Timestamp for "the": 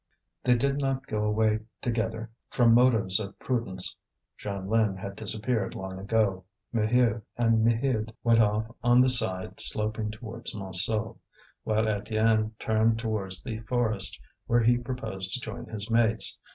9.01-9.11, 13.43-13.59